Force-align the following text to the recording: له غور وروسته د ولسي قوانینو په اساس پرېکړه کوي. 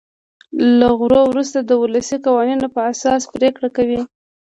له 0.77 0.87
غور 0.97 1.15
وروسته 1.29 1.59
د 1.61 1.71
ولسي 1.81 2.17
قوانینو 2.25 2.67
په 2.75 2.81
اساس 2.91 3.21
پرېکړه 3.35 3.69
کوي. 3.77 4.01